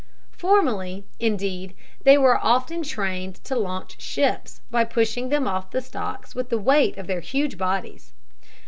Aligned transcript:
Formerly, 0.31 1.05
indeed, 1.19 1.75
they 2.03 2.17
were 2.17 2.39
often 2.43 2.81
trained 2.81 3.35
to 3.43 3.55
launch 3.55 4.01
ships, 4.01 4.61
by 4.71 4.83
pushing 4.83 5.29
them 5.29 5.47
off 5.47 5.69
the 5.69 5.79
stocks 5.79 6.33
with 6.33 6.49
the 6.49 6.57
weight 6.57 6.97
of 6.97 7.05
their 7.05 7.21
huge 7.21 7.55
bodies. 7.55 8.11